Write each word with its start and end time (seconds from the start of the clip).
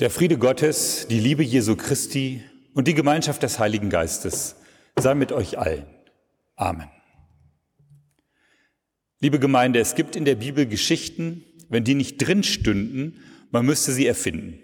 Der 0.00 0.10
Friede 0.10 0.38
Gottes, 0.38 1.08
die 1.10 1.18
Liebe 1.18 1.42
Jesu 1.42 1.74
Christi 1.74 2.40
und 2.72 2.86
die 2.86 2.94
Gemeinschaft 2.94 3.42
des 3.42 3.58
Heiligen 3.58 3.90
Geistes 3.90 4.54
sei 4.96 5.16
mit 5.16 5.32
euch 5.32 5.58
allen. 5.58 5.86
Amen. 6.54 6.88
Liebe 9.18 9.40
Gemeinde, 9.40 9.80
es 9.80 9.96
gibt 9.96 10.14
in 10.14 10.24
der 10.24 10.36
Bibel 10.36 10.66
Geschichten, 10.66 11.44
wenn 11.68 11.82
die 11.82 11.96
nicht 11.96 12.18
drin 12.18 12.44
stünden, 12.44 13.24
man 13.50 13.66
müsste 13.66 13.90
sie 13.90 14.06
erfinden. 14.06 14.60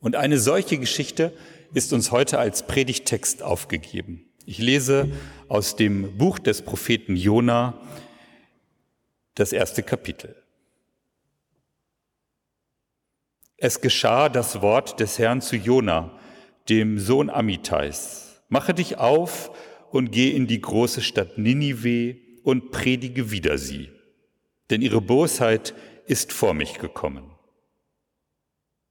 Und 0.00 0.16
eine 0.16 0.40
solche 0.40 0.78
Geschichte 0.78 1.32
ist 1.72 1.92
uns 1.92 2.10
heute 2.10 2.40
als 2.40 2.66
Predigtext 2.66 3.40
aufgegeben. 3.40 4.32
Ich 4.46 4.58
lese 4.58 5.12
aus 5.46 5.76
dem 5.76 6.18
Buch 6.18 6.40
des 6.40 6.62
Propheten 6.62 7.14
Jona 7.14 7.80
das 9.36 9.52
erste 9.52 9.84
Kapitel. 9.84 10.41
Es 13.64 13.80
geschah 13.80 14.28
das 14.28 14.60
Wort 14.60 14.98
des 14.98 15.20
Herrn 15.20 15.40
zu 15.40 15.54
Jona, 15.54 16.18
dem 16.68 16.98
Sohn 16.98 17.30
Amitais. 17.30 18.42
Mache 18.48 18.74
dich 18.74 18.98
auf 18.98 19.52
und 19.92 20.10
geh 20.10 20.30
in 20.30 20.48
die 20.48 20.60
große 20.60 21.00
Stadt 21.00 21.38
Ninive 21.38 22.16
und 22.42 22.72
predige 22.72 23.30
wider 23.30 23.58
sie, 23.58 23.92
denn 24.68 24.82
ihre 24.82 25.00
Bosheit 25.00 25.74
ist 26.06 26.32
vor 26.32 26.54
mich 26.54 26.80
gekommen. 26.80 27.30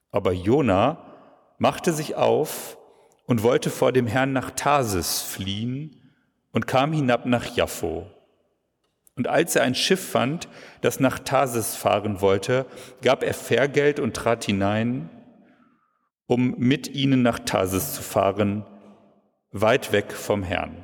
Aber 0.09 0.31
Jona 0.31 1.17
machte 1.57 1.91
sich 1.91 2.15
auf 2.15 2.77
und 3.25 3.43
wollte 3.43 3.71
vor 3.71 3.91
dem 3.91 4.07
Herrn 4.07 4.31
nach 4.31 4.51
Tarsis 4.51 5.19
fliehen 5.19 6.13
und 6.53 6.65
kam 6.65 6.93
hinab 6.93 7.25
nach 7.25 7.57
Jaffo. 7.57 8.09
Und 9.15 9.27
als 9.27 9.55
er 9.55 9.63
ein 9.63 9.75
Schiff 9.75 10.11
fand, 10.11 10.47
das 10.81 10.99
nach 10.99 11.19
Tarsis 11.19 11.75
fahren 11.75 12.21
wollte, 12.21 12.65
gab 13.01 13.23
er 13.23 13.33
Fährgeld 13.33 13.99
und 13.99 14.15
trat 14.15 14.45
hinein, 14.45 15.09
um 16.27 16.55
mit 16.57 16.87
ihnen 16.87 17.21
nach 17.21 17.39
Tarsis 17.39 17.93
zu 17.93 18.01
fahren, 18.01 18.65
weit 19.51 19.91
weg 19.91 20.13
vom 20.13 20.43
Herrn. 20.43 20.77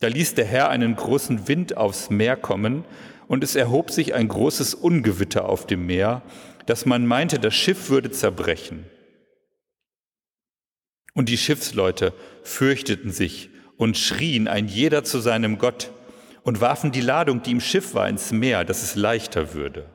Da 0.00 0.08
ließ 0.08 0.34
der 0.34 0.46
Herr 0.46 0.70
einen 0.70 0.96
großen 0.96 1.46
Wind 1.46 1.76
aufs 1.76 2.08
Meer 2.08 2.36
kommen, 2.36 2.84
und 3.28 3.44
es 3.44 3.54
erhob 3.54 3.92
sich 3.92 4.12
ein 4.12 4.26
großes 4.26 4.74
Ungewitter 4.74 5.48
auf 5.48 5.64
dem 5.64 5.86
Meer, 5.86 6.22
dass 6.66 6.84
man 6.84 7.06
meinte, 7.06 7.38
das 7.38 7.54
Schiff 7.54 7.88
würde 7.88 8.10
zerbrechen. 8.10 8.86
Und 11.14 11.28
die 11.28 11.38
Schiffsleute 11.38 12.12
fürchteten 12.42 13.12
sich 13.12 13.50
und 13.76 13.96
schrien 13.96 14.48
ein 14.48 14.66
jeder 14.66 15.04
zu 15.04 15.20
seinem 15.20 15.58
Gott 15.58 15.92
und 16.42 16.60
warfen 16.60 16.92
die 16.92 17.00
Ladung, 17.00 17.42
die 17.42 17.52
im 17.52 17.60
Schiff 17.60 17.94
war, 17.94 18.08
ins 18.08 18.32
Meer, 18.32 18.64
dass 18.64 18.82
es 18.82 18.94
leichter 18.94 19.54
würde. 19.54 19.90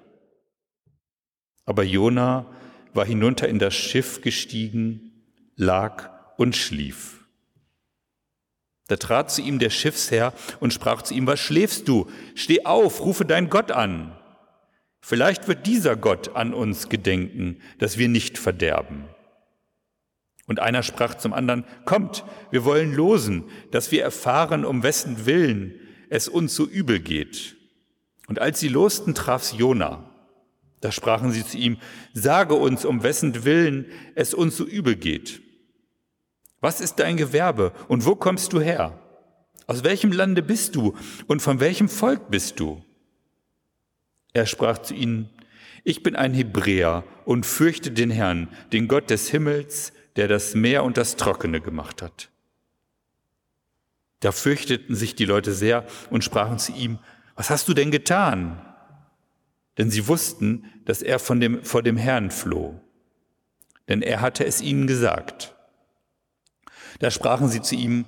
Aber 1.65 1.83
Jona 1.83 2.45
war 2.93 3.05
hinunter 3.05 3.47
in 3.47 3.59
das 3.59 3.73
Schiff 3.73 4.21
gestiegen, 4.21 5.23
lag 5.55 6.09
und 6.37 6.55
schlief. 6.55 7.25
Da 8.87 8.97
trat 8.97 9.31
zu 9.31 9.41
ihm 9.41 9.57
der 9.57 9.71
Schiffsherr 9.71 10.33
und 10.59 10.73
sprach 10.73 11.01
zu 11.01 11.15
ihm, 11.15 11.25
was 11.25 11.39
schläfst 11.39 11.87
du? 11.87 12.07
Steh 12.35 12.65
auf, 12.65 13.01
rufe 13.01 13.25
deinen 13.25 13.49
Gott 13.49 13.71
an. 13.71 14.15
Vielleicht 15.01 15.47
wird 15.47 15.65
dieser 15.65 15.95
Gott 15.95 16.35
an 16.35 16.53
uns 16.53 16.89
gedenken, 16.89 17.61
dass 17.79 17.97
wir 17.97 18.09
nicht 18.09 18.37
verderben. 18.37 19.05
Und 20.47 20.59
einer 20.59 20.83
sprach 20.83 21.15
zum 21.15 21.33
anderen, 21.33 21.65
kommt, 21.85 22.23
wir 22.51 22.65
wollen 22.65 22.93
losen, 22.93 23.45
dass 23.71 23.91
wir 23.91 24.03
erfahren, 24.03 24.65
um 24.65 24.83
wessen 24.83 25.25
Willen 25.25 25.79
es 26.09 26.27
uns 26.27 26.55
so 26.55 26.65
übel 26.65 26.99
geht. 26.99 27.55
Und 28.27 28.39
als 28.39 28.59
sie 28.59 28.67
losten, 28.67 29.13
traf's 29.13 29.53
Jona. 29.57 30.09
Da 30.81 30.91
sprachen 30.91 31.31
sie 31.31 31.45
zu 31.45 31.57
ihm, 31.57 31.77
sage 32.13 32.55
uns, 32.55 32.85
um 32.85 33.03
wessen 33.03 33.43
Willen 33.43 33.85
es 34.15 34.33
uns 34.33 34.57
so 34.57 34.65
übel 34.65 34.95
geht. 34.95 35.41
Was 36.61 36.81
ist 36.81 36.95
dein 36.95 37.17
Gewerbe 37.17 37.73
und 37.87 38.05
wo 38.05 38.15
kommst 38.15 38.53
du 38.53 38.59
her? 38.59 38.99
Aus 39.67 39.83
welchem 39.83 40.11
Lande 40.11 40.43
bist 40.43 40.75
du 40.75 40.95
und 41.27 41.41
von 41.41 41.59
welchem 41.59 41.89
Volk 41.89 42.29
bist 42.29 42.59
du? 42.59 42.83
Er 44.33 44.45
sprach 44.45 44.79
zu 44.79 44.93
ihnen, 44.93 45.29
ich 45.83 46.03
bin 46.03 46.15
ein 46.15 46.33
Hebräer 46.33 47.03
und 47.25 47.45
fürchte 47.45 47.91
den 47.91 48.09
Herrn, 48.09 48.49
den 48.73 48.87
Gott 48.87 49.09
des 49.09 49.29
Himmels, 49.29 49.93
der 50.15 50.27
das 50.27 50.55
Meer 50.55 50.83
und 50.83 50.97
das 50.97 51.15
Trockene 51.15 51.61
gemacht 51.61 52.01
hat. 52.01 52.29
Da 54.19 54.31
fürchteten 54.31 54.95
sich 54.95 55.15
die 55.15 55.25
Leute 55.25 55.53
sehr 55.53 55.85
und 56.09 56.23
sprachen 56.23 56.59
zu 56.59 56.71
ihm, 56.71 56.99
was 57.35 57.49
hast 57.49 57.67
du 57.67 57.73
denn 57.73 57.91
getan? 57.91 58.61
Denn 59.77 59.91
sie 59.91 60.07
wussten, 60.07 60.65
dass 60.85 61.01
er 61.01 61.19
von 61.19 61.39
dem, 61.39 61.63
vor 61.63 61.83
dem 61.83 61.97
Herrn 61.97 62.31
floh. 62.31 62.79
Denn 63.89 64.01
er 64.01 64.21
hatte 64.21 64.45
es 64.45 64.61
ihnen 64.61 64.87
gesagt. 64.87 65.53
Da 66.99 67.11
sprachen 67.11 67.49
sie 67.49 67.61
zu 67.61 67.75
ihm, 67.75 68.05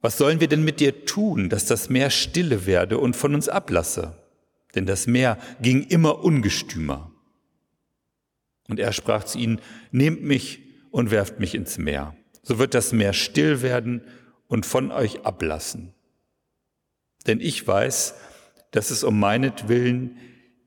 was 0.00 0.18
sollen 0.18 0.40
wir 0.40 0.48
denn 0.48 0.64
mit 0.64 0.80
dir 0.80 1.04
tun, 1.04 1.48
dass 1.48 1.66
das 1.66 1.88
Meer 1.88 2.10
stille 2.10 2.66
werde 2.66 2.98
und 2.98 3.14
von 3.14 3.34
uns 3.34 3.48
ablasse? 3.48 4.16
Denn 4.74 4.86
das 4.86 5.06
Meer 5.06 5.38
ging 5.60 5.84
immer 5.84 6.24
ungestümer. 6.24 7.12
Und 8.68 8.80
er 8.80 8.92
sprach 8.92 9.24
zu 9.24 9.38
ihnen, 9.38 9.60
nehmt 9.90 10.22
mich 10.22 10.62
und 10.90 11.10
werft 11.10 11.38
mich 11.38 11.54
ins 11.54 11.78
Meer. 11.78 12.16
So 12.42 12.58
wird 12.58 12.74
das 12.74 12.92
Meer 12.92 13.12
still 13.12 13.62
werden 13.62 14.02
und 14.52 14.66
von 14.66 14.92
euch 14.92 15.24
ablassen. 15.24 15.94
Denn 17.26 17.40
ich 17.40 17.66
weiß, 17.66 18.14
dass 18.70 18.90
es 18.90 19.02
um 19.02 19.18
meinetwillen 19.18 20.18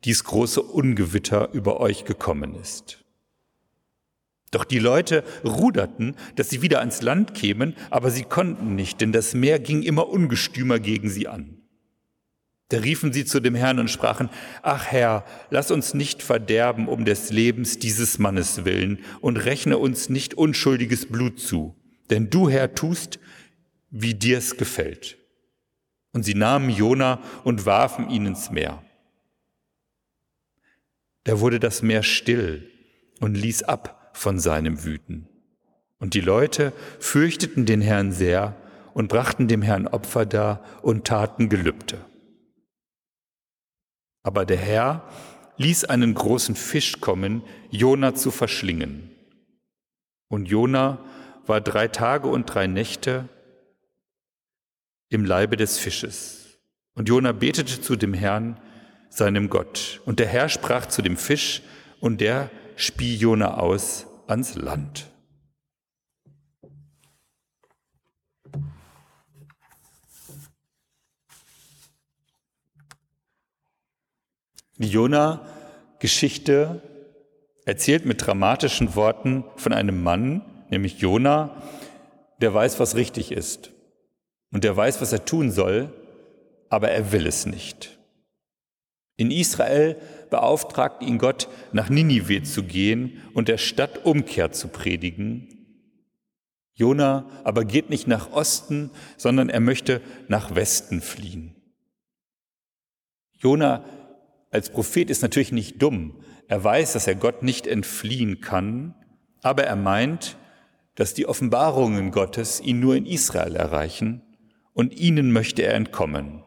dies 0.04 0.24
große 0.24 0.60
Ungewitter 0.64 1.52
über 1.54 1.80
euch 1.80 2.04
gekommen 2.04 2.56
ist. 2.56 3.06
Doch 4.50 4.66
die 4.66 4.80
Leute 4.80 5.24
ruderten, 5.44 6.16
dass 6.36 6.50
sie 6.50 6.64
wieder 6.64 6.80
ans 6.80 7.04
Land 7.04 7.36
kämen, 7.36 7.76
aber 7.92 8.10
sie 8.10 8.24
konnten 8.24 8.74
nicht, 8.74 9.02
denn 9.02 9.12
das 9.12 9.36
Meer 9.36 9.60
ging 9.60 9.84
immer 9.84 10.10
ungestümer 10.10 10.80
gegen 10.80 11.10
sie 11.10 11.28
an. 11.28 11.62
Da 12.70 12.80
riefen 12.80 13.14
sie 13.14 13.26
zu 13.26 13.40
dem 13.40 13.54
Herrn 13.54 13.78
und 13.78 13.92
sprachen, 13.92 14.32
Ach 14.64 14.86
Herr, 14.86 15.26
lass 15.52 15.70
uns 15.70 15.94
nicht 15.94 16.24
verderben 16.24 16.88
um 16.88 17.06
des 17.06 17.30
Lebens 17.30 17.78
dieses 17.78 18.18
Mannes 18.18 18.66
willen 18.66 18.98
und 19.22 19.38
rechne 19.38 19.78
uns 19.78 20.10
nicht 20.10 20.34
unschuldiges 20.34 21.06
Blut 21.06 21.40
zu. 21.40 21.76
Denn 22.10 22.32
du, 22.32 22.50
Herr, 22.50 22.74
tust, 22.74 23.20
wie 23.90 24.14
dir's 24.14 24.58
gefällt. 24.58 25.18
Und 26.14 26.24
sie 26.24 26.36
nahmen 26.36 26.70
Jona 26.70 27.22
und 27.44 27.66
warfen 27.66 28.10
ihn 28.10 28.26
ins 28.26 28.50
Meer. 28.50 28.84
Da 31.26 31.40
wurde 31.40 31.60
das 31.60 31.82
Meer 31.82 32.04
still 32.04 32.72
und 33.20 33.36
ließ 33.36 33.64
ab 33.64 34.12
von 34.14 34.40
seinem 34.40 34.84
Wüten. 34.84 35.28
Und 36.00 36.14
die 36.14 36.22
Leute 36.22 36.72
fürchteten 37.00 37.66
den 37.66 37.82
Herrn 37.82 38.12
sehr 38.12 38.56
und 38.94 39.10
brachten 39.10 39.48
dem 39.48 39.62
Herrn 39.62 39.88
Opfer 39.88 40.26
dar 40.26 40.64
und 40.82 41.06
taten 41.06 41.50
Gelübde. 41.50 42.04
Aber 44.24 44.46
der 44.46 44.58
Herr 44.58 45.08
ließ 45.58 45.86
einen 45.86 46.14
großen 46.14 46.56
Fisch 46.56 47.00
kommen, 47.02 47.44
Jona 47.70 48.16
zu 48.16 48.32
verschlingen. 48.32 49.12
Und 50.28 50.48
Jona 50.48 51.04
war 51.46 51.62
drei 51.62 51.88
Tage 51.88 52.28
und 52.28 52.46
drei 52.46 52.68
Nächte 52.68 53.30
im 55.10 55.26
Leibe 55.26 55.58
des 55.58 55.78
Fisches. 55.78 56.60
Und 56.94 57.10
Jona 57.10 57.32
betete 57.32 57.82
zu 57.82 57.96
dem 57.96 58.14
Herrn, 58.14 58.60
seinem 59.10 59.50
Gott. 59.50 60.02
Und 60.06 60.20
der 60.20 60.28
Herr 60.28 60.50
sprach 60.50 60.86
zu 60.88 61.02
dem 61.02 61.18
Fisch, 61.18 61.62
und 62.02 62.22
der 62.22 62.52
spie 62.76 63.16
Jona 63.16 63.58
aus 63.58 64.06
ans 64.28 64.56
Land. 64.56 65.08
Die 74.78 74.90
Jona-Geschichte 74.90 76.82
erzählt 77.66 78.06
mit 78.06 78.26
dramatischen 78.26 78.96
Worten 78.96 79.46
von 79.56 79.72
einem 79.72 80.04
Mann, 80.04 80.42
nämlich 80.70 81.00
Jona, 81.00 81.64
der 82.42 82.54
weiß, 82.54 82.80
was 82.80 82.96
richtig 82.96 83.32
ist. 83.32 83.72
Und 84.56 84.64
der 84.64 84.78
weiß, 84.78 85.02
was 85.02 85.12
er 85.12 85.26
tun 85.26 85.52
soll, 85.52 85.92
aber 86.70 86.90
er 86.90 87.12
will 87.12 87.28
es 87.28 87.46
nicht. 87.46 88.00
In 89.18 89.30
Israel 89.30 89.98
beauftragt 90.30 91.04
ihn 91.04 91.18
Gott, 91.18 91.50
nach 91.74 91.90
Ninive 91.90 92.42
zu 92.44 92.64
gehen 92.64 93.22
und 93.34 93.50
der 93.50 93.58
Stadt 93.58 94.06
Umkehr 94.06 94.54
zu 94.54 94.70
predigen. 94.70 95.50
Jona 96.74 97.30
aber 97.44 97.66
geht 97.66 97.90
nicht 97.90 98.08
nach 98.08 98.32
Osten, 98.32 98.92
sondern 99.18 99.50
er 99.50 99.60
möchte 99.60 100.00
nach 100.30 100.56
Westen 100.56 101.02
fliehen. 101.02 101.54
Jona 103.34 103.84
als 104.52 104.70
Prophet 104.70 105.10
ist 105.10 105.22
natürlich 105.22 105.52
nicht 105.52 105.82
dumm. 105.82 106.24
Er 106.48 106.64
weiß, 106.64 106.94
dass 106.94 107.08
er 107.08 107.16
Gott 107.16 107.44
nicht 107.44 107.68
entfliehen 107.68 108.40
kann, 108.40 108.96
aber 109.42 109.66
er 109.66 109.76
meint, 109.76 110.38
dass 110.96 111.14
die 111.14 111.26
Offenbarungen 111.26 112.12
Gottes 112.12 112.62
ihn 112.62 112.80
nur 112.80 112.96
in 112.96 113.06
Israel 113.06 113.58
erreichen 113.58 114.22
und 114.76 114.94
ihnen 114.94 115.32
möchte 115.32 115.64
er 115.64 115.74
entkommen. 115.74 116.44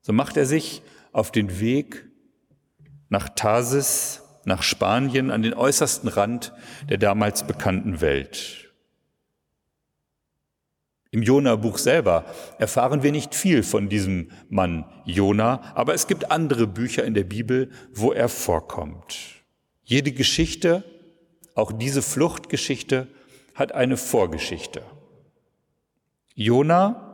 So 0.00 0.12
macht 0.12 0.36
er 0.36 0.46
sich 0.46 0.82
auf 1.12 1.30
den 1.30 1.60
Weg 1.60 2.06
nach 3.08 3.28
Tarsis 3.28 4.22
nach 4.44 4.62
Spanien 4.62 5.30
an 5.30 5.42
den 5.42 5.54
äußersten 5.54 6.08
Rand 6.08 6.52
der 6.88 6.98
damals 6.98 7.46
bekannten 7.46 8.00
Welt. 8.00 8.72
Im 11.10 11.22
Jona-Buch 11.22 11.78
selber 11.78 12.24
erfahren 12.58 13.02
wir 13.02 13.12
nicht 13.12 13.34
viel 13.34 13.62
von 13.62 13.88
diesem 13.88 14.30
Mann 14.48 14.84
Jona, 15.04 15.72
aber 15.74 15.94
es 15.94 16.06
gibt 16.06 16.30
andere 16.30 16.66
Bücher 16.66 17.04
in 17.04 17.14
der 17.14 17.24
Bibel, 17.24 17.70
wo 17.92 18.12
er 18.12 18.28
vorkommt. 18.28 19.16
Jede 19.82 20.12
Geschichte, 20.12 20.84
auch 21.54 21.72
diese 21.72 22.02
Fluchtgeschichte, 22.02 23.08
hat 23.54 23.72
eine 23.72 23.96
Vorgeschichte. 23.96 24.82
Jona 26.34 27.05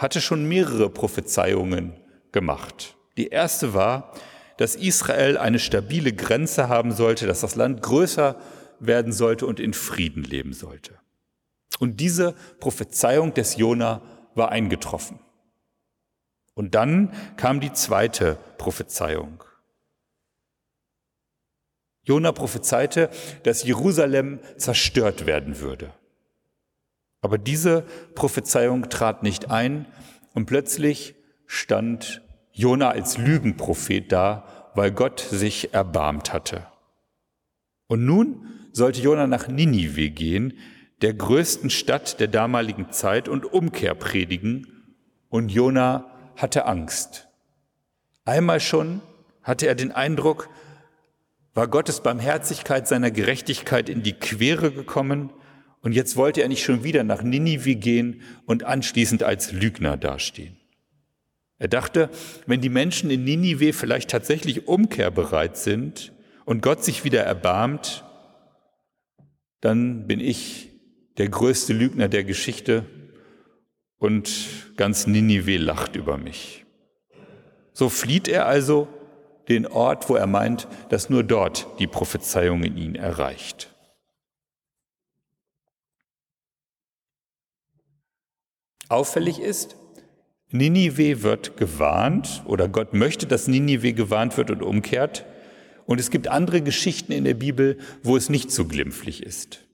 hatte 0.00 0.22
schon 0.22 0.48
mehrere 0.48 0.88
Prophezeiungen 0.88 1.92
gemacht. 2.32 2.96
Die 3.18 3.28
erste 3.28 3.74
war, 3.74 4.14
dass 4.56 4.74
Israel 4.74 5.36
eine 5.36 5.58
stabile 5.58 6.14
Grenze 6.14 6.70
haben 6.70 6.92
sollte, 6.92 7.26
dass 7.26 7.42
das 7.42 7.54
Land 7.54 7.82
größer 7.82 8.40
werden 8.78 9.12
sollte 9.12 9.44
und 9.44 9.60
in 9.60 9.74
Frieden 9.74 10.24
leben 10.24 10.54
sollte. 10.54 10.98
Und 11.78 12.00
diese 12.00 12.34
Prophezeiung 12.60 13.34
des 13.34 13.56
Jona 13.56 14.00
war 14.34 14.48
eingetroffen. 14.48 15.18
Und 16.54 16.74
dann 16.74 17.12
kam 17.36 17.60
die 17.60 17.72
zweite 17.72 18.38
Prophezeiung. 18.56 19.44
Jona 22.04 22.32
prophezeite, 22.32 23.10
dass 23.42 23.64
Jerusalem 23.64 24.40
zerstört 24.56 25.26
werden 25.26 25.60
würde. 25.60 25.92
Aber 27.20 27.38
diese 27.38 27.84
Prophezeiung 28.14 28.88
trat 28.88 29.22
nicht 29.22 29.50
ein 29.50 29.86
und 30.34 30.46
plötzlich 30.46 31.14
stand 31.46 32.22
Jona 32.52 32.90
als 32.90 33.18
Lügenprophet 33.18 34.10
da, 34.10 34.70
weil 34.74 34.92
Gott 34.92 35.20
sich 35.20 35.74
erbarmt 35.74 36.32
hatte. 36.32 36.66
Und 37.88 38.04
nun 38.04 38.46
sollte 38.72 39.00
Jona 39.00 39.26
nach 39.26 39.48
Ninive 39.48 40.10
gehen, 40.10 40.54
der 41.02 41.14
größten 41.14 41.70
Stadt 41.70 42.20
der 42.20 42.28
damaligen 42.28 42.92
Zeit, 42.92 43.28
und 43.28 43.44
Umkehr 43.44 43.94
predigen. 43.94 44.66
Und 45.28 45.50
Jona 45.50 46.06
hatte 46.36 46.66
Angst. 46.66 47.28
Einmal 48.24 48.60
schon 48.60 49.00
hatte 49.42 49.66
er 49.66 49.74
den 49.74 49.92
Eindruck, 49.92 50.48
war 51.54 51.68
Gottes 51.68 52.00
Barmherzigkeit 52.00 52.86
seiner 52.86 53.10
Gerechtigkeit 53.10 53.88
in 53.88 54.02
die 54.02 54.12
Quere 54.12 54.70
gekommen, 54.70 55.32
und 55.82 55.92
jetzt 55.92 56.16
wollte 56.16 56.42
er 56.42 56.48
nicht 56.48 56.62
schon 56.62 56.84
wieder 56.84 57.04
nach 57.04 57.22
Ninive 57.22 57.74
gehen 57.74 58.22
und 58.46 58.64
anschließend 58.64 59.22
als 59.22 59.52
Lügner 59.52 59.96
dastehen. 59.96 60.56
Er 61.58 61.68
dachte, 61.68 62.10
wenn 62.46 62.60
die 62.60 62.68
Menschen 62.68 63.10
in 63.10 63.24
Ninive 63.24 63.72
vielleicht 63.72 64.10
tatsächlich 64.10 64.66
umkehrbereit 64.66 65.56
sind 65.56 66.12
und 66.44 66.62
Gott 66.62 66.84
sich 66.84 67.04
wieder 67.04 67.22
erbarmt, 67.22 68.04
dann 69.60 70.06
bin 70.06 70.20
ich 70.20 70.70
der 71.18 71.28
größte 71.28 71.72
Lügner 71.72 72.08
der 72.08 72.24
Geschichte 72.24 72.86
und 73.98 74.30
ganz 74.76 75.06
Ninive 75.06 75.58
lacht 75.58 75.96
über 75.96 76.16
mich. 76.16 76.64
So 77.72 77.88
flieht 77.88 78.26
er 78.26 78.46
also 78.46 78.88
den 79.48 79.66
Ort, 79.66 80.08
wo 80.08 80.14
er 80.14 80.26
meint, 80.26 80.66
dass 80.88 81.10
nur 81.10 81.24
dort 81.24 81.66
die 81.78 81.86
Prophezeiung 81.86 82.64
in 82.64 82.76
ihn 82.76 82.94
erreicht. 82.94 83.69
Auffällig 88.90 89.38
ist, 89.38 89.76
Ninive 90.50 91.22
wird 91.22 91.56
gewarnt 91.56 92.42
oder 92.44 92.68
Gott 92.68 92.92
möchte, 92.92 93.26
dass 93.26 93.46
Ninive 93.46 93.92
gewarnt 93.92 94.36
wird 94.36 94.50
und 94.50 94.62
umkehrt. 94.62 95.24
Und 95.86 96.00
es 96.00 96.10
gibt 96.10 96.26
andere 96.26 96.60
Geschichten 96.60 97.12
in 97.12 97.22
der 97.22 97.34
Bibel, 97.34 97.78
wo 98.02 98.16
es 98.16 98.28
nicht 98.28 98.50
so 98.50 98.64
glimpflich 98.64 99.22
ist. 99.22 99.64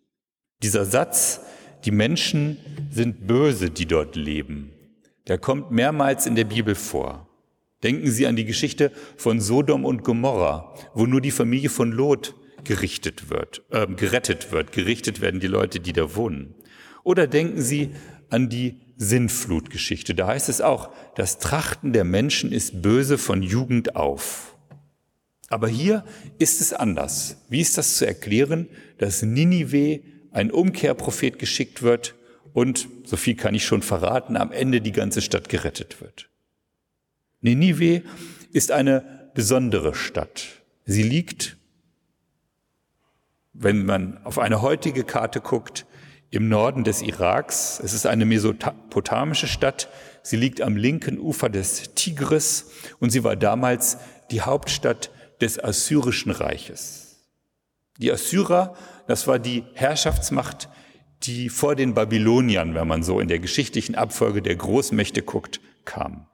Dieser 0.62 0.84
Satz, 0.84 1.40
die 1.86 1.92
Menschen 1.92 2.58
sind 2.90 3.26
böse, 3.26 3.70
die 3.70 3.86
dort 3.86 4.16
leben, 4.16 4.72
der 5.28 5.38
kommt 5.38 5.70
mehrmals 5.70 6.26
in 6.26 6.34
der 6.34 6.44
Bibel 6.44 6.74
vor. 6.74 7.26
Denken 7.82 8.10
Sie 8.10 8.26
an 8.26 8.36
die 8.36 8.44
Geschichte 8.44 8.92
von 9.16 9.40
Sodom 9.40 9.84
und 9.86 10.04
Gomorra, 10.04 10.74
wo 10.94 11.06
nur 11.06 11.22
die 11.22 11.30
Familie 11.30 11.70
von 11.70 11.90
Lot 11.90 12.34
gerichtet 12.64 13.30
wird, 13.30 13.62
äh, 13.70 13.86
gerettet 13.86 14.52
wird, 14.52 14.72
gerichtet 14.72 15.22
werden 15.22 15.40
die 15.40 15.46
Leute, 15.46 15.80
die 15.80 15.92
da 15.92 16.16
wohnen. 16.16 16.54
Oder 17.02 17.26
denken 17.26 17.62
Sie 17.62 17.90
an 18.30 18.48
die 18.48 18.85
Sinnflutgeschichte. 18.96 20.14
Da 20.14 20.26
heißt 20.26 20.48
es 20.48 20.60
auch, 20.60 20.90
das 21.14 21.38
Trachten 21.38 21.92
der 21.92 22.04
Menschen 22.04 22.52
ist 22.52 22.82
böse 22.82 23.18
von 23.18 23.42
Jugend 23.42 23.96
auf. 23.96 24.56
Aber 25.48 25.68
hier 25.68 26.04
ist 26.38 26.60
es 26.60 26.72
anders. 26.72 27.36
Wie 27.48 27.60
ist 27.60 27.78
das 27.78 27.96
zu 27.96 28.06
erklären, 28.06 28.68
dass 28.98 29.22
Ninive 29.22 30.00
ein 30.32 30.50
Umkehrprophet 30.50 31.38
geschickt 31.38 31.82
wird 31.82 32.14
und, 32.52 32.88
so 33.04 33.16
viel 33.16 33.36
kann 33.36 33.54
ich 33.54 33.64
schon 33.64 33.82
verraten, 33.82 34.36
am 34.36 34.50
Ende 34.50 34.80
die 34.80 34.92
ganze 34.92 35.22
Stadt 35.22 35.48
gerettet 35.48 36.00
wird? 36.00 36.28
Ninive 37.40 38.02
ist 38.52 38.72
eine 38.72 39.30
besondere 39.34 39.94
Stadt. 39.94 40.62
Sie 40.84 41.02
liegt, 41.02 41.56
wenn 43.52 43.84
man 43.84 44.24
auf 44.24 44.38
eine 44.38 44.62
heutige 44.62 45.04
Karte 45.04 45.40
guckt, 45.40 45.86
im 46.30 46.48
Norden 46.48 46.84
des 46.84 47.02
Iraks. 47.02 47.80
Es 47.82 47.92
ist 47.92 48.06
eine 48.06 48.24
mesopotamische 48.24 49.46
Stadt. 49.46 49.88
Sie 50.22 50.36
liegt 50.36 50.60
am 50.60 50.76
linken 50.76 51.18
Ufer 51.18 51.48
des 51.48 51.94
Tigris 51.94 52.70
und 52.98 53.10
sie 53.10 53.24
war 53.24 53.36
damals 53.36 53.98
die 54.30 54.40
Hauptstadt 54.40 55.10
des 55.40 55.62
Assyrischen 55.62 56.32
Reiches. 56.32 57.16
Die 57.98 58.12
Assyrer, 58.12 58.74
das 59.06 59.26
war 59.26 59.38
die 59.38 59.64
Herrschaftsmacht, 59.74 60.68
die 61.22 61.48
vor 61.48 61.74
den 61.74 61.94
Babyloniern, 61.94 62.74
wenn 62.74 62.88
man 62.88 63.02
so 63.02 63.20
in 63.20 63.28
der 63.28 63.38
geschichtlichen 63.38 63.94
Abfolge 63.94 64.42
der 64.42 64.56
Großmächte 64.56 65.22
guckt, 65.22 65.60
kam. 65.84 66.26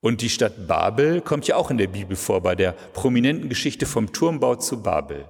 Und 0.00 0.20
die 0.20 0.28
Stadt 0.28 0.68
Babel 0.68 1.20
kommt 1.20 1.48
ja 1.48 1.56
auch 1.56 1.70
in 1.70 1.78
der 1.78 1.86
Bibel 1.86 2.16
vor, 2.16 2.42
bei 2.42 2.54
der 2.54 2.72
prominenten 2.92 3.48
Geschichte 3.48 3.86
vom 3.86 4.12
Turmbau 4.12 4.56
zu 4.56 4.82
Babel. 4.82 5.28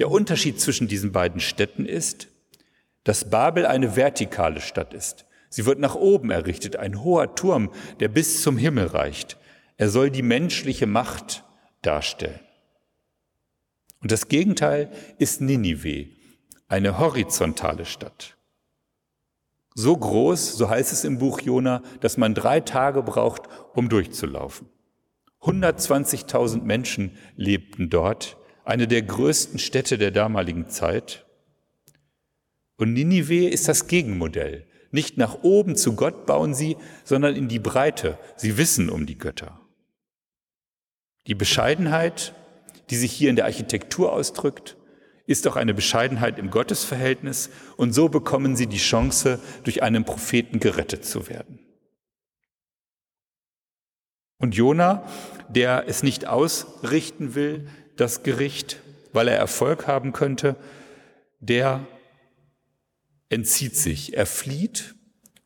Der 0.00 0.10
Unterschied 0.10 0.58
zwischen 0.58 0.88
diesen 0.88 1.12
beiden 1.12 1.40
Städten 1.40 1.84
ist, 1.84 2.28
dass 3.04 3.28
Babel 3.28 3.66
eine 3.66 3.96
vertikale 3.96 4.62
Stadt 4.62 4.94
ist. 4.94 5.26
Sie 5.50 5.66
wird 5.66 5.78
nach 5.78 5.94
oben 5.94 6.30
errichtet, 6.30 6.76
ein 6.76 7.04
hoher 7.04 7.34
Turm, 7.34 7.70
der 8.00 8.08
bis 8.08 8.40
zum 8.42 8.56
Himmel 8.56 8.86
reicht. 8.86 9.36
Er 9.76 9.90
soll 9.90 10.10
die 10.10 10.22
menschliche 10.22 10.86
Macht 10.86 11.44
darstellen. 11.82 12.40
Und 14.00 14.10
das 14.10 14.28
Gegenteil 14.28 14.90
ist 15.18 15.42
Ninive, 15.42 16.08
eine 16.66 16.98
horizontale 16.98 17.84
Stadt. 17.84 18.38
So 19.74 19.94
groß, 19.94 20.56
so 20.56 20.70
heißt 20.70 20.92
es 20.92 21.04
im 21.04 21.18
Buch 21.18 21.42
Jona, 21.42 21.82
dass 22.00 22.16
man 22.16 22.34
drei 22.34 22.60
Tage 22.60 23.02
braucht, 23.02 23.42
um 23.74 23.90
durchzulaufen. 23.90 24.66
120.000 25.42 26.62
Menschen 26.62 27.18
lebten 27.36 27.90
dort 27.90 28.38
eine 28.64 28.86
der 28.86 29.02
größten 29.02 29.58
Städte 29.58 29.98
der 29.98 30.10
damaligen 30.10 30.68
Zeit. 30.68 31.26
Und 32.76 32.92
Ninive 32.92 33.48
ist 33.48 33.68
das 33.68 33.86
Gegenmodell. 33.86 34.66
Nicht 34.90 35.18
nach 35.18 35.42
oben 35.42 35.76
zu 35.76 35.94
Gott 35.94 36.26
bauen 36.26 36.54
sie, 36.54 36.76
sondern 37.04 37.36
in 37.36 37.48
die 37.48 37.58
Breite. 37.58 38.18
Sie 38.36 38.58
wissen 38.58 38.90
um 38.90 39.06
die 39.06 39.18
Götter. 39.18 39.60
Die 41.26 41.34
Bescheidenheit, 41.34 42.34
die 42.88 42.96
sich 42.96 43.12
hier 43.12 43.30
in 43.30 43.36
der 43.36 43.44
Architektur 43.44 44.12
ausdrückt, 44.12 44.76
ist 45.26 45.46
doch 45.46 45.54
eine 45.54 45.74
Bescheidenheit 45.74 46.38
im 46.38 46.50
Gottesverhältnis 46.50 47.50
und 47.76 47.92
so 47.92 48.08
bekommen 48.08 48.56
sie 48.56 48.66
die 48.66 48.78
Chance, 48.78 49.38
durch 49.62 49.82
einen 49.82 50.04
Propheten 50.04 50.58
gerettet 50.58 51.04
zu 51.04 51.28
werden. 51.28 51.60
Und 54.38 54.56
Jona, 54.56 55.06
der 55.48 55.84
es 55.86 56.02
nicht 56.02 56.26
ausrichten 56.26 57.34
will, 57.34 57.68
das 58.00 58.22
Gericht, 58.22 58.80
weil 59.12 59.28
er 59.28 59.36
Erfolg 59.36 59.86
haben 59.86 60.12
könnte, 60.12 60.56
der 61.40 61.86
entzieht 63.28 63.76
sich, 63.76 64.16
er 64.16 64.26
flieht 64.26 64.94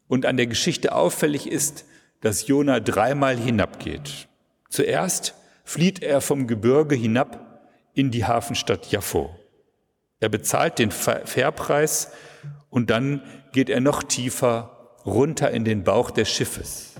und 0.08 0.26
an 0.26 0.36
der 0.36 0.46
Geschichte 0.46 0.94
auffällig 0.94 1.50
ist, 1.50 1.84
dass 2.20 2.46
Jona 2.46 2.80
dreimal 2.80 3.36
hinabgeht. 3.36 4.28
Zuerst 4.70 5.34
flieht 5.64 6.02
er 6.02 6.20
vom 6.20 6.46
Gebirge 6.46 6.94
hinab 6.94 7.68
in 7.94 8.10
die 8.10 8.24
Hafenstadt 8.24 8.90
Jaffo. 8.90 9.34
Er 10.20 10.28
bezahlt 10.28 10.78
den 10.78 10.90
Fährpreis 10.90 12.12
und 12.70 12.90
dann 12.90 13.22
geht 13.52 13.68
er 13.68 13.80
noch 13.80 14.02
tiefer 14.02 14.96
runter 15.04 15.50
in 15.50 15.64
den 15.64 15.84
Bauch 15.84 16.10
des 16.10 16.30
Schiffes. 16.30 16.94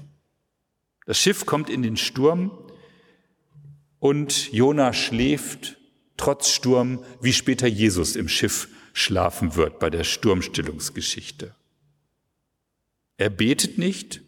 Das 1.06 1.18
Schiff 1.18 1.46
kommt 1.46 1.70
in 1.70 1.82
den 1.82 1.96
Sturm 1.96 2.50
und 4.04 4.52
Jona 4.52 4.92
schläft 4.92 5.78
trotz 6.18 6.50
Sturm, 6.50 7.02
wie 7.22 7.32
später 7.32 7.66
Jesus 7.66 8.16
im 8.16 8.28
Schiff 8.28 8.68
schlafen 8.92 9.56
wird 9.56 9.78
bei 9.78 9.88
der 9.88 10.04
Sturmstillungsgeschichte. 10.04 11.54
Er 13.16 13.30
betet 13.30 13.78
nicht 13.78 14.20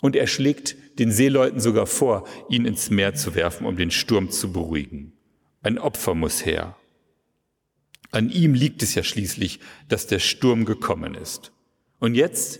und 0.00 0.16
er 0.16 0.26
schlägt 0.26 0.74
den 0.98 1.12
Seeleuten 1.12 1.60
sogar 1.60 1.86
vor, 1.86 2.26
ihn 2.48 2.64
ins 2.64 2.90
Meer 2.90 3.14
zu 3.14 3.36
werfen, 3.36 3.68
um 3.68 3.76
den 3.76 3.92
Sturm 3.92 4.32
zu 4.32 4.52
beruhigen. 4.52 5.12
Ein 5.62 5.78
Opfer 5.78 6.16
muss 6.16 6.44
her. 6.44 6.74
An 8.10 8.30
ihm 8.30 8.52
liegt 8.52 8.82
es 8.82 8.96
ja 8.96 9.04
schließlich, 9.04 9.60
dass 9.88 10.08
der 10.08 10.18
Sturm 10.18 10.64
gekommen 10.64 11.14
ist. 11.14 11.52
Und 12.00 12.16
jetzt 12.16 12.58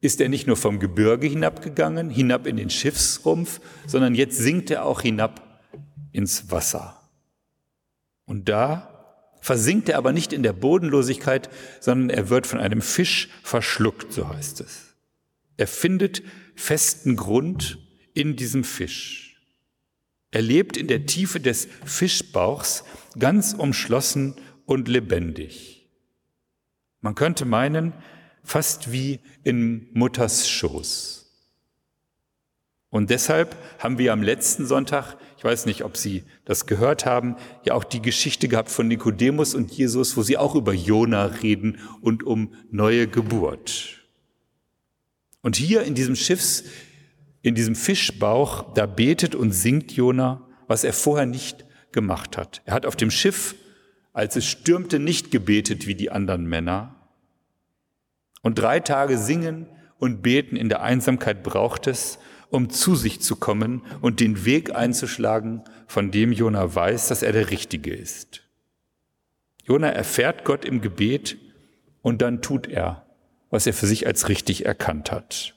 ist 0.00 0.22
er 0.22 0.30
nicht 0.30 0.46
nur 0.46 0.56
vom 0.56 0.80
Gebirge 0.80 1.26
hinabgegangen, 1.26 2.08
hinab 2.08 2.46
in 2.46 2.56
den 2.56 2.70
Schiffsrumpf, 2.70 3.60
sondern 3.86 4.14
jetzt 4.14 4.38
sinkt 4.38 4.70
er 4.70 4.86
auch 4.86 5.02
hinab 5.02 5.44
ins 6.18 6.50
Wasser. 6.50 7.00
Und 8.26 8.48
da 8.48 9.24
versinkt 9.40 9.88
er 9.88 9.98
aber 9.98 10.12
nicht 10.12 10.32
in 10.32 10.42
der 10.42 10.52
Bodenlosigkeit, 10.52 11.48
sondern 11.80 12.10
er 12.10 12.28
wird 12.28 12.46
von 12.46 12.58
einem 12.58 12.82
Fisch 12.82 13.28
verschluckt, 13.44 14.12
so 14.12 14.28
heißt 14.28 14.60
es. 14.60 14.96
Er 15.56 15.68
findet 15.68 16.22
festen 16.56 17.14
Grund 17.14 17.78
in 18.14 18.34
diesem 18.34 18.64
Fisch. 18.64 19.40
Er 20.32 20.42
lebt 20.42 20.76
in 20.76 20.88
der 20.88 21.06
Tiefe 21.06 21.38
des 21.38 21.68
Fischbauchs, 21.84 22.82
ganz 23.16 23.54
umschlossen 23.54 24.34
und 24.66 24.88
lebendig. 24.88 25.88
Man 27.00 27.14
könnte 27.14 27.44
meinen, 27.44 27.92
fast 28.42 28.90
wie 28.90 29.20
in 29.44 29.88
Mutters 29.92 30.48
Schoß. 30.48 31.18
Und 32.90 33.10
deshalb 33.10 33.56
haben 33.78 33.98
wir 33.98 34.12
am 34.12 34.22
letzten 34.22 34.66
Sonntag, 34.66 35.16
ich 35.38 35.44
weiß 35.44 35.66
nicht, 35.66 35.84
ob 35.84 35.96
Sie 35.96 36.24
das 36.44 36.66
gehört 36.66 37.06
haben, 37.06 37.36
ja 37.64 37.74
auch 37.74 37.84
die 37.84 38.02
Geschichte 38.02 38.48
gehabt 38.48 38.70
von 38.70 38.88
Nikodemus 38.88 39.54
und 39.54 39.70
Jesus, 39.70 40.16
wo 40.16 40.22
sie 40.22 40.36
auch 40.36 40.56
über 40.56 40.74
Jona 40.74 41.26
reden 41.26 41.78
und 42.00 42.24
um 42.24 42.52
neue 42.72 43.06
Geburt. 43.06 44.00
Und 45.40 45.54
hier 45.54 45.84
in 45.84 45.94
diesem 45.94 46.16
Schiffs, 46.16 46.64
in 47.40 47.54
diesem 47.54 47.76
Fischbauch, 47.76 48.74
da 48.74 48.86
betet 48.86 49.36
und 49.36 49.52
singt 49.52 49.92
Jona, 49.92 50.44
was 50.66 50.82
er 50.82 50.92
vorher 50.92 51.26
nicht 51.26 51.64
gemacht 51.92 52.36
hat. 52.36 52.60
Er 52.64 52.74
hat 52.74 52.84
auf 52.84 52.96
dem 52.96 53.12
Schiff, 53.12 53.54
als 54.12 54.34
es 54.34 54.44
stürmte, 54.44 54.98
nicht 54.98 55.30
gebetet 55.30 55.86
wie 55.86 55.94
die 55.94 56.10
anderen 56.10 56.46
Männer. 56.46 56.96
Und 58.42 58.58
drei 58.58 58.80
Tage 58.80 59.16
singen 59.16 59.68
und 59.98 60.20
beten 60.20 60.56
in 60.56 60.68
der 60.68 60.82
Einsamkeit 60.82 61.44
braucht 61.44 61.86
es, 61.86 62.18
um 62.50 62.70
zu 62.70 62.94
sich 62.94 63.20
zu 63.20 63.36
kommen 63.36 63.82
und 64.00 64.20
den 64.20 64.44
Weg 64.44 64.74
einzuschlagen, 64.74 65.62
von 65.86 66.10
dem 66.10 66.32
Jona 66.32 66.74
weiß, 66.74 67.08
dass 67.08 67.22
er 67.22 67.32
der 67.32 67.50
Richtige 67.50 67.94
ist. 67.94 68.42
Jona 69.64 69.88
erfährt 69.88 70.44
Gott 70.44 70.64
im 70.64 70.80
Gebet 70.80 71.36
und 72.02 72.22
dann 72.22 72.40
tut 72.40 72.66
er, 72.66 73.06
was 73.50 73.66
er 73.66 73.74
für 73.74 73.86
sich 73.86 74.06
als 74.06 74.28
richtig 74.28 74.64
erkannt 74.64 75.12
hat. 75.12 75.54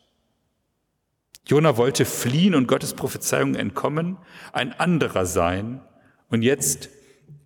Jona 1.47 1.77
wollte 1.77 2.05
fliehen 2.05 2.55
und 2.55 2.67
Gottes 2.67 2.93
Prophezeiung 2.93 3.55
entkommen, 3.55 4.17
ein 4.53 4.73
anderer 4.73 5.25
sein, 5.25 5.81
und 6.29 6.43
jetzt 6.43 6.89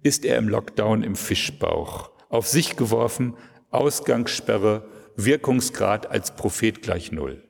ist 0.04 0.26
er 0.26 0.38
im 0.38 0.48
Lockdown 0.48 1.02
im 1.02 1.16
Fischbauch, 1.16 2.12
auf 2.30 2.48
sich 2.48 2.76
geworfen, 2.76 3.36
Ausgangssperre, 3.72 4.88
Wirkungsgrad 5.16 6.06
als 6.08 6.36
Prophet 6.36 6.84
gleich 6.84 7.12
Null. 7.12 7.45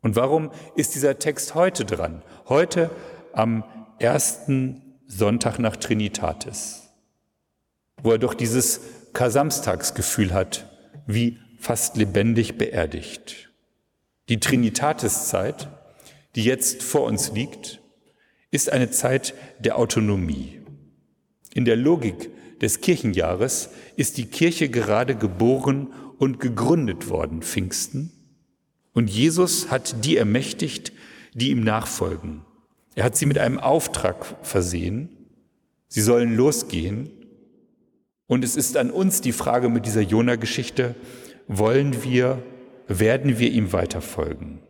Und 0.00 0.16
warum 0.16 0.50
ist 0.76 0.94
dieser 0.94 1.18
Text 1.18 1.54
heute 1.54 1.84
dran? 1.84 2.22
Heute 2.48 2.90
am 3.32 3.64
ersten 3.98 4.82
Sonntag 5.06 5.58
nach 5.58 5.76
Trinitatis, 5.76 6.90
wo 8.02 8.12
er 8.12 8.18
doch 8.18 8.34
dieses 8.34 8.80
Kasamstagsgefühl 9.12 10.32
hat, 10.32 10.70
wie 11.06 11.38
fast 11.58 11.96
lebendig 11.96 12.58
beerdigt. 12.58 13.50
Die 14.28 14.38
Trinitatiszeit, 14.38 15.68
die 16.34 16.44
jetzt 16.44 16.82
vor 16.82 17.04
uns 17.04 17.32
liegt, 17.32 17.80
ist 18.50 18.70
eine 18.70 18.90
Zeit 18.90 19.34
der 19.58 19.78
Autonomie. 19.78 20.60
In 21.54 21.64
der 21.64 21.76
Logik 21.76 22.30
des 22.60 22.80
Kirchenjahres 22.80 23.70
ist 23.96 24.16
die 24.18 24.26
Kirche 24.26 24.68
gerade 24.68 25.16
geboren 25.16 25.92
und 26.18 26.40
gegründet 26.40 27.08
worden, 27.08 27.42
Pfingsten. 27.42 28.12
Und 28.98 29.10
Jesus 29.10 29.70
hat 29.70 30.04
die 30.04 30.16
ermächtigt, 30.16 30.92
die 31.32 31.50
ihm 31.50 31.62
nachfolgen. 31.62 32.40
Er 32.96 33.04
hat 33.04 33.16
sie 33.16 33.26
mit 33.26 33.38
einem 33.38 33.60
Auftrag 33.60 34.34
versehen. 34.42 35.08
Sie 35.86 36.00
sollen 36.00 36.34
losgehen. 36.34 37.08
Und 38.26 38.42
es 38.42 38.56
ist 38.56 38.76
an 38.76 38.90
uns 38.90 39.20
die 39.20 39.30
Frage 39.30 39.68
mit 39.68 39.86
dieser 39.86 40.00
Jona-Geschichte, 40.00 40.96
wollen 41.46 42.02
wir, 42.02 42.42
werden 42.88 43.38
wir 43.38 43.52
ihm 43.52 43.72
weiterfolgen? 43.72 44.62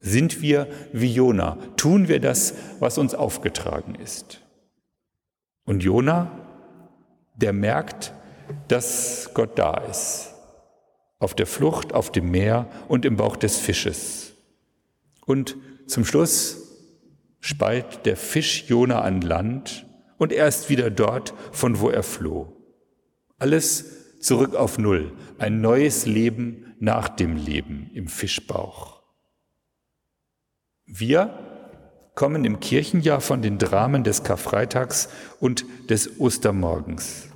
Sind 0.00 0.40
wir 0.40 0.66
wie 0.94 1.12
Jona? 1.12 1.58
Tun 1.76 2.08
wir 2.08 2.20
das, 2.20 2.54
was 2.80 2.96
uns 2.96 3.14
aufgetragen 3.14 3.96
ist? 3.96 4.40
Und 5.66 5.84
Jona, 5.84 6.30
der 7.34 7.52
merkt, 7.52 8.14
dass 8.68 9.28
Gott 9.34 9.58
da 9.58 9.76
ist 9.90 10.35
auf 11.18 11.34
der 11.34 11.46
Flucht, 11.46 11.92
auf 11.92 12.12
dem 12.12 12.30
Meer 12.30 12.68
und 12.88 13.04
im 13.04 13.16
Bauch 13.16 13.36
des 13.36 13.58
Fisches. 13.58 14.34
Und 15.24 15.56
zum 15.86 16.04
Schluss 16.04 16.66
speit 17.40 18.06
der 18.06 18.16
Fisch 18.16 18.64
Jona 18.68 19.02
an 19.02 19.20
Land 19.20 19.86
und 20.18 20.32
er 20.32 20.48
ist 20.48 20.68
wieder 20.68 20.90
dort, 20.90 21.34
von 21.52 21.80
wo 21.80 21.90
er 21.90 22.02
floh. 22.02 22.52
Alles 23.38 24.20
zurück 24.20 24.54
auf 24.54 24.78
Null, 24.78 25.12
ein 25.38 25.60
neues 25.60 26.06
Leben 26.06 26.74
nach 26.78 27.08
dem 27.08 27.36
Leben 27.36 27.90
im 27.94 28.08
Fischbauch. 28.08 29.02
Wir 30.84 31.38
kommen 32.14 32.44
im 32.44 32.60
Kirchenjahr 32.60 33.20
von 33.20 33.42
den 33.42 33.58
Dramen 33.58 34.02
des 34.02 34.22
Karfreitags 34.22 35.08
und 35.38 35.64
des 35.90 36.18
Ostermorgens. 36.18 37.28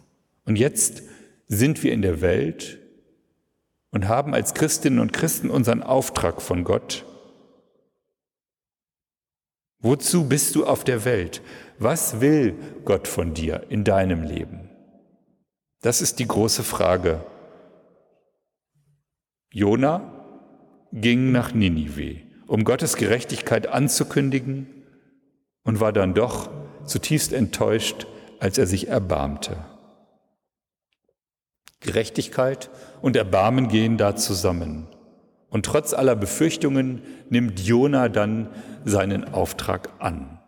Und 0.47 0.57
jetzt 0.57 1.03
sind 1.47 1.83
wir 1.83 1.93
in 1.93 2.03
der 2.03 2.21
Welt 2.21 2.80
und 3.91 4.09
haben 4.09 4.35
als 4.35 4.55
Christinnen 4.55 5.01
und 5.01 5.13
Christen 5.13 5.51
unseren 5.51 5.83
Auftrag 5.83 6.41
von 6.43 6.65
Gott. 6.65 7.05
Wozu 9.83 10.29
bist 10.29 10.55
du 10.55 10.67
auf 10.67 10.85
der 10.85 11.05
Welt? 11.05 11.43
Was 11.79 12.21
will 12.21 12.55
Gott 12.85 13.09
von 13.09 13.33
dir 13.33 13.67
in 13.71 13.85
deinem 13.85 14.23
Leben? 14.23 14.69
Das 15.81 16.03
ist 16.03 16.19
die 16.19 16.29
große 16.29 16.63
Frage. 16.63 17.25
Jona 19.51 20.13
ging 20.93 21.33
nach 21.33 21.55
Ninive, 21.55 22.21
um 22.47 22.65
Gottes 22.65 22.97
Gerechtigkeit 22.97 23.67
anzukündigen 23.67 24.67
und 25.65 25.81
war 25.81 25.93
dann 25.93 26.15
doch 26.15 26.51
zutiefst 26.85 27.33
enttäuscht, 27.33 28.07
als 28.39 28.59
er 28.59 28.67
sich 28.67 28.89
erbarmte. 28.89 29.65
Gerechtigkeit 31.81 32.71
und 33.03 33.17
Erbarmen 33.17 33.69
gehen 33.69 33.97
da 33.97 34.15
zusammen. 34.17 34.87
Und 35.49 35.67
trotz 35.67 35.93
aller 35.93 36.15
Befürchtungen 36.15 37.03
nimmt 37.29 37.59
Jona 37.61 38.09
dann 38.09 38.51
seinen 38.85 39.25
Auftrag 39.33 39.91
an. 39.99 40.39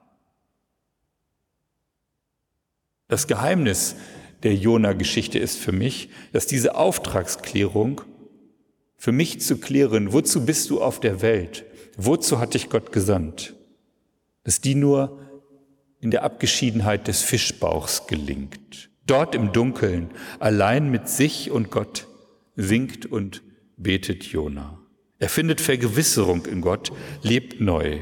Das 3.09 3.27
Geheimnis 3.27 3.97
der 4.43 4.55
Jona-Geschichte 4.55 5.39
ist 5.39 5.59
für 5.59 5.73
mich, 5.73 6.11
dass 6.33 6.47
diese 6.47 6.77
Auftragsklärung 6.77 8.03
für 8.97 9.13
mich 9.13 9.41
zu 9.41 9.59
klären, 9.59 10.13
wozu 10.13 10.47
bist 10.47 10.71
du 10.71 10.81
auf 10.81 11.01
der 11.01 11.23
Welt? 11.23 11.65
Wozu 11.97 12.39
hat 12.39 12.55
dich 12.55 12.71
Gott 12.71 12.93
gesandt? 12.93 13.55
Dass 14.45 14.61
die 14.61 14.75
nur 14.75 15.21
in 16.01 16.11
der 16.11 16.23
Abgeschiedenheit 16.23 17.09
des 17.09 17.23
Fischbauchs 17.23 18.07
gelingt. 18.07 18.91
Dort 19.07 19.35
im 19.35 19.53
Dunkeln, 19.53 20.11
allein 20.39 20.91
mit 20.91 21.09
sich 21.09 21.51
und 21.51 21.71
Gott, 21.71 22.07
singt 22.57 23.07
und 23.07 23.43
betet 23.77 24.25
Jona. 24.25 24.79
Er 25.19 25.29
findet 25.29 25.61
Vergewisserung 25.61 26.47
in 26.47 26.61
Gott, 26.61 26.93
lebt 27.23 27.61
neu. 27.61 28.01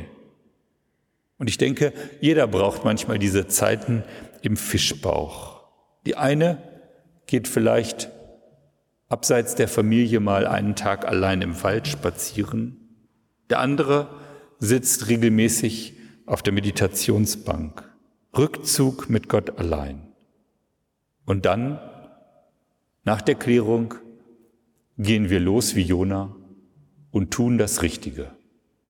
Und 1.39 1.49
ich 1.49 1.59
denke, 1.59 1.93
jeder 2.21 2.47
braucht 2.47 2.85
manchmal 2.85 3.19
diese 3.19 3.47
Zeiten 3.47 4.05
im 4.43 4.57
Fischbauch. 4.57 5.65
Die 6.07 6.17
eine 6.17 6.59
geht 7.27 7.49
vielleicht 7.49 8.11
abseits 9.09 9.55
der 9.55 9.69
Familie 9.69 10.21
mal 10.21 10.47
einen 10.47 10.77
Tag 10.77 11.07
allein 11.07 11.43
im 11.43 11.63
Wald 11.63 11.89
spazieren. 11.89 12.77
Der 13.49 13.61
andere 13.61 14.09
sitzt 14.59 15.09
regelmäßig 15.09 15.95
auf 16.27 16.43
der 16.43 16.53
Meditationsbank. 16.53 17.85
Rückzug 18.37 19.11
mit 19.11 19.29
Gott 19.29 19.59
allein. 19.59 20.10
Und 21.31 21.47
dann, 21.47 21.79
nach 23.05 23.23
der 23.23 23.37
Klärung, 23.37 23.95
gehen 24.99 25.31
wir 25.31 25.39
los 25.39 25.77
wie 25.77 25.83
Jona 25.83 26.35
und 27.13 27.31
tun 27.31 27.57
das 27.57 27.83
Richtige. 27.83 28.33